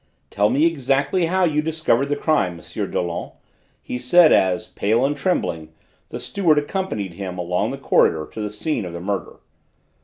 [0.31, 2.89] "Tell me exactly how you discovered the crime, M.
[2.89, 3.33] Dollon,"
[3.83, 5.73] he said as, pale and trembling,
[6.09, 9.35] the steward accompanied him along the corridor to the scene of the murder.